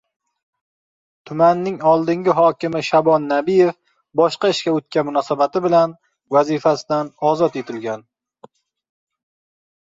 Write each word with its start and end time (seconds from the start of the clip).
Tumanning 1.29 1.75
oldingi 1.89 2.35
hokimi 2.39 2.81
Shabon 2.87 3.27
Nabiyev 3.33 3.71
boshqa 4.21 4.53
ishga 4.55 4.75
o‘tgani 4.79 5.07
munosabati 5.11 5.63
bilan 5.69 5.95
vazifasidan 6.39 7.15
ozod 7.33 7.63
etilgan 7.65 8.09